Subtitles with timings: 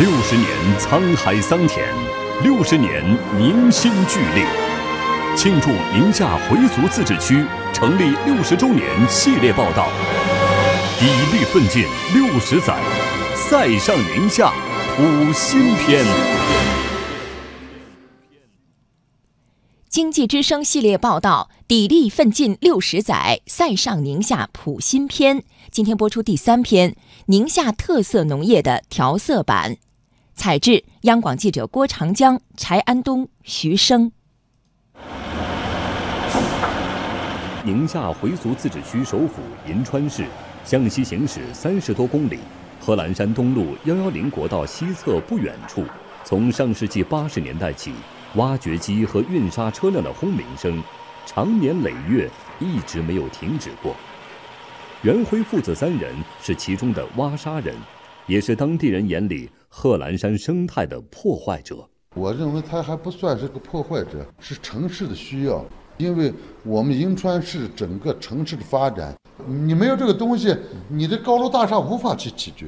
[0.00, 1.86] 六十年沧海桑田，
[2.42, 3.04] 六十年
[3.36, 4.46] 凝心聚力，
[5.36, 7.44] 庆祝宁夏回族自治区
[7.74, 9.90] 成立六十周年系列报道，
[10.98, 11.84] 砥砺奋进
[12.14, 12.80] 六十载，
[13.36, 14.50] 塞上宁夏
[14.96, 16.02] 谱新篇。
[19.90, 25.44] 经济之声系列报道，砥砺奋进六十载，塞上宁夏谱新篇。
[25.70, 26.96] 今天播出第三篇：
[27.26, 29.76] 宁夏特色农业的调色版。
[30.40, 34.10] 采制：央广记者郭长江、柴安东、徐生。
[37.62, 40.24] 宁夏回族自治区首府银川市
[40.64, 42.38] 向西行驶三十多公里，
[42.80, 45.84] 贺兰山东路幺幺零国道西侧不远处，
[46.24, 47.92] 从上世纪八十年代起。
[48.36, 50.82] 挖掘机和运沙车辆的轰鸣声，
[51.26, 52.26] 长年累月
[52.58, 53.94] 一直没有停止过。
[55.02, 57.74] 袁辉父子三人是其中的挖沙人，
[58.26, 61.88] 也是当地人眼里贺兰山生态的破坏者。
[62.16, 65.64] 我认为他还不算是个破坏者，是城市的需要。
[65.96, 66.32] 因为
[66.64, 69.14] 我们银川市整个城市的发展，
[69.46, 70.54] 你没有这个东西，
[70.88, 72.66] 你的高楼大厦无法去解决。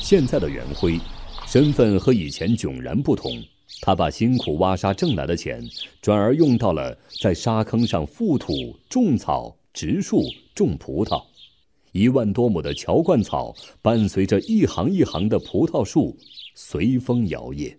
[0.00, 1.00] 现在的袁辉，
[1.46, 3.32] 身份和以前迥然不同。
[3.82, 5.62] 他把辛苦挖沙挣来的钱，
[6.00, 8.52] 转而用到了在沙坑上覆土、
[8.88, 10.22] 种草、植树、
[10.54, 11.22] 种葡萄。
[11.96, 16.14] 一万多亩的乔灌草，伴随着一行一行的葡萄树，
[16.54, 17.74] 随风摇曳。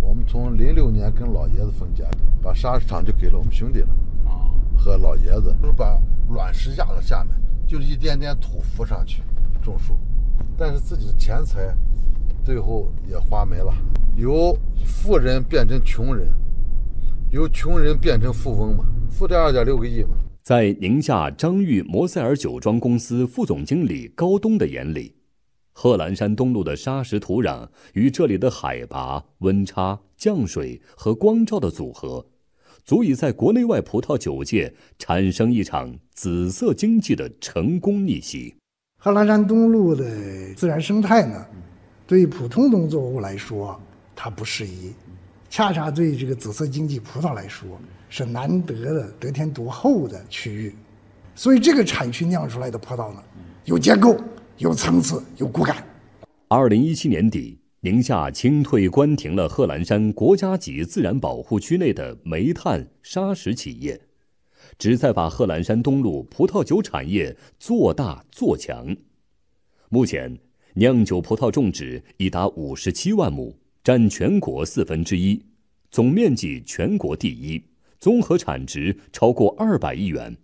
[0.00, 2.04] 我们从零六年跟老爷子分家，
[2.42, 3.88] 把砂石场就给了我们兄弟了。
[4.24, 7.32] 啊，和老爷子就是把卵石压到下面，
[7.64, 9.22] 就是一点点土浮上去
[9.62, 9.96] 种树。
[10.58, 11.72] 但是自己的钱财，
[12.44, 13.72] 最后也花没了。
[14.16, 16.28] 由富人变成穷人，
[17.30, 20.16] 由穷人变成富翁嘛，负债二点六个亿嘛。
[20.50, 25.14] 在宁夏张裕摩塞尔酒庄公司副总经理高东的眼里，
[25.70, 32.26] 贺兰山东路的沙石土壤与这里的海拔、温差、降水和光照的组合，
[32.84, 38.56] 足以在国内外葡萄酒界产生一场紫色经济的成功逆袭。
[38.98, 41.46] 贺兰山东路的自然生态呢，
[42.08, 43.80] 对于普通农作物来说
[44.16, 44.90] 它不适宜，
[45.50, 47.68] 恰恰对这个紫色经济葡萄来说
[48.08, 50.76] 是难得的得天独厚的区域，
[51.34, 53.20] 所以这个产区酿出来的葡萄呢，
[53.64, 54.16] 有结构、
[54.58, 55.84] 有层次、有骨感。
[56.46, 64.00] 二零一七年底，宁夏清退关停了贺兰山国家级自然保护区内的煤炭、砂石企业。
[64.78, 68.96] 旨在把贺兰山东路葡萄酒产业做大做强。
[69.88, 70.38] 目前，
[70.74, 75.42] 酿酒葡萄种植已达五十七万亩，占全国四分之一，
[75.90, 77.62] 总面积全国第一，
[77.98, 80.36] 综合产值超过二百亿元。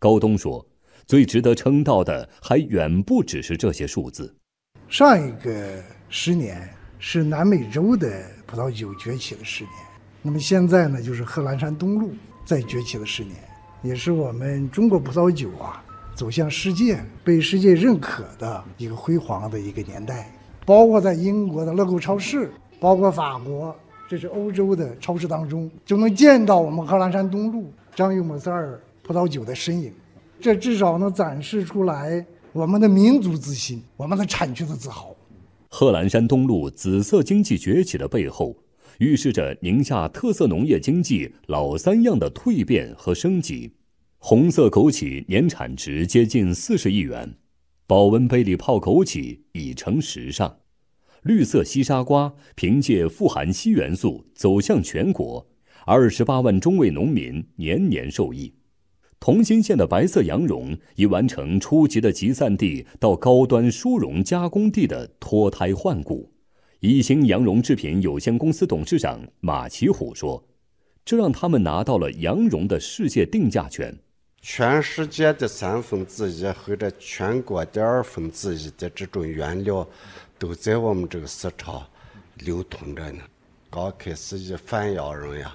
[0.00, 0.66] 高东说
[1.06, 4.34] ：“最值得称道的还远不只是这些数字。
[4.88, 9.72] 上一个十年是南美洲的葡萄酒崛起的十年，
[10.20, 12.12] 那么现在呢，就是贺兰山东路
[12.44, 13.36] 在崛起的十年。”
[13.84, 15.84] 也是我们中国葡萄酒啊
[16.16, 20.32] 走向世界、被世界认可的一个辉煌的一个年代。
[20.68, 23.74] 包括在英国的乐购超市，包括法国，
[24.06, 29.90] 这是欧洲的超市当中，就能见到我们贺兰山东路张裕摩塞尔葡萄酒的身影。
[30.38, 35.16] 这至少能展示出来我们的民族自信，我们的产区的自豪。
[35.70, 38.54] 贺兰山东路紫色经济崛起的背后。
[38.98, 43.72] 预示着宁夏特色农业经济老三样的蜕变和升级。
[44.18, 47.32] 红色枸杞年产值接近四十亿元，
[47.88, 50.58] 保温杯里泡枸杞已成时尚。
[51.22, 55.48] 绿色西沙瓜凭借富含硒元素走向全国，
[55.86, 58.52] 二十八万中位农民年年受益。
[59.18, 66.30] 同心县的白色羊绒已完成初级的集散地到高端殊绒加工地的脱胎换骨。
[66.80, 70.46] 一星羊绒制品有限公司董事长马奇虎说
[71.06, 73.98] ：“这让他们拿到了羊绒的世界定价权。
[74.40, 79.86] 全世界的三分之一或者全国的二分之一的这种原料，
[80.38, 81.86] 都在我们这个市场
[82.36, 83.22] 流通着呢。
[83.68, 85.54] 刚开始以贩羊绒呀，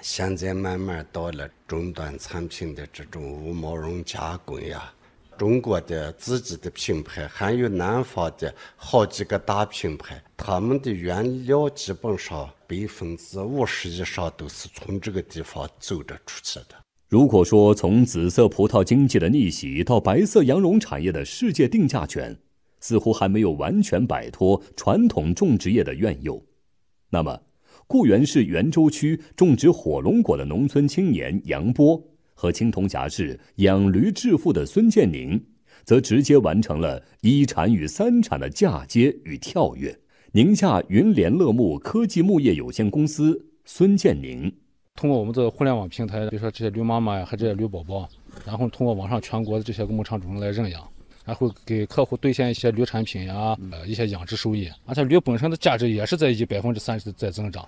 [0.00, 4.92] 现在慢慢到了终端产品的这种无毛绒加工呀。”
[5.38, 16.74] 中国的自己的品牌，还有南方的好几个大品牌，他们的原料基本上百分之五十以上都是从这个地方走着出去的。
[17.08, 22.36] 如果说从紫色葡萄经济的逆袭到白色羊绒产业的世界定价权，
[22.80, 26.44] 似乎还没有完全摆脱传统种植业的怨尤，
[27.08, 27.40] 那么
[27.86, 31.98] 固原市原州区种植火龙果的农村青年杨波。
[32.34, 35.42] 和青铜峡市养驴致富的孙建宁，
[35.84, 39.98] 则直接完成了一产与三产的嫁接与跳跃。
[40.32, 44.52] 宁夏云联乐牧科技牧业有限公司孙建宁，
[44.98, 48.08] 通过我们这个互联网平台，比如说这些驴妈妈呀和这些驴宝宝，
[48.44, 50.82] 然后通过网上全国的这些牧场主人来认养，
[51.24, 57.64] 然后给客户兑现一些驴产品呀，呃一些养殖收益，而且驴本身的价值也是在以百分之三十在增长。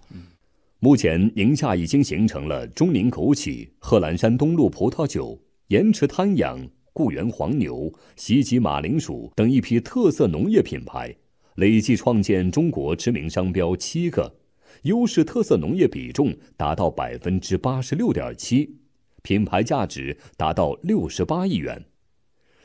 [0.81, 5.39] 目前，宁夏已经形成了中宁枸杞、贺兰山东路葡萄酒、
[5.69, 6.59] 盐池滩羊、
[6.93, 11.15] 固原黄牛、西吉马铃薯等一批特色农业品牌，
[11.55, 14.35] 累计创建中国知名商标七个，
[14.83, 18.77] 优势特色农业比重达到百分之八十六点七，
[19.23, 21.85] 品牌价值达到六十八亿元。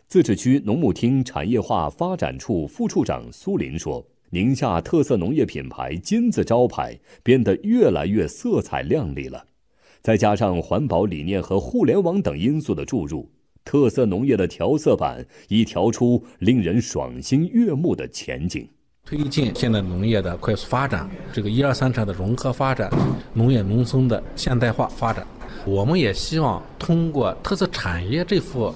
[0.07, 4.05] 自治区农牧厅产业化发展处副处长苏林说。
[4.31, 9.47] 宁夏特色农业品牌金字招牌变得越来越色彩亮丽了，
[10.01, 13.31] 再加上环保理念和互联网等因素的注入，
[13.63, 18.67] 特色农业的调色板已调出令人爽心悦目的前景。
[19.05, 22.89] 推进现代农业的快速发展，这个一二三产的融合发展，
[23.33, 25.23] 农业农村的现代化发展，
[25.63, 28.73] 我们也希望通过特色产业这幅。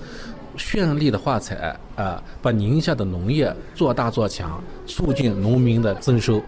[0.57, 6.41] 绚丽的画彩啊，把宁夏的农业做大做强，促进农民的增收。